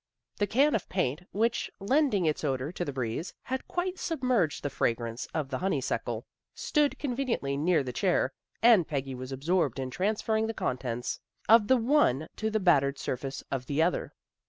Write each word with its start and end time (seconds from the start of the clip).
The 0.37 0.47
can 0.47 0.73
of 0.73 0.89
paint, 0.89 1.27
which, 1.31 1.69
lending 1.79 2.25
its 2.25 2.43
odor 2.43 2.71
to 2.71 2.83
the 2.83 2.91
breeze, 2.91 3.35
had 3.43 3.67
quite 3.67 3.99
submerged 3.99 4.63
the 4.63 4.69
fragrance 4.71 5.27
of 5.31 5.49
the 5.49 5.59
honeysuckle, 5.59 6.25
stood 6.55 6.97
conveniently 6.97 7.55
near 7.55 7.83
the 7.83 7.93
chair, 7.93 8.33
and 8.63 8.87
Peggy 8.87 9.13
was 9.13 9.31
absorbed 9.31 9.77
in 9.77 9.91
trans 9.91 10.23
ferring 10.23 10.47
the 10.47 10.55
contents 10.55 11.19
of 11.47 11.67
the 11.67 11.77
one 11.77 12.27
to 12.37 12.49
the 12.49 12.59
battered 12.59 12.97
surface 12.97 13.43
of 13.51 13.67
the 13.67 13.83
other. 13.83 14.11